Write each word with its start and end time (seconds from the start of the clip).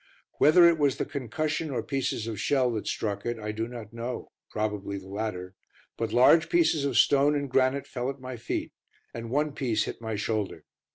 Whether 0.39 0.67
it 0.67 0.79
was 0.79 0.97
the 0.97 1.05
concussion 1.05 1.69
or 1.69 1.83
pieces 1.83 2.25
of 2.25 2.39
shell 2.39 2.71
that 2.71 2.87
struck 2.87 3.23
it, 3.23 3.37
I 3.37 3.51
do 3.51 3.67
not 3.67 3.93
know 3.93 4.31
probably 4.49 4.97
the 4.97 5.07
latter 5.07 5.53
but 5.95 6.11
large 6.11 6.49
pieces 6.49 6.85
of 6.85 6.97
stone 6.97 7.35
and 7.35 7.47
granite 7.47 7.85
fell 7.85 8.09
at 8.09 8.19
my 8.19 8.35
feet, 8.35 8.73
and 9.13 9.29
one 9.29 9.53
piece 9.53 9.83
hit 9.83 10.01
my 10.01 10.15
shoulder. 10.15 10.63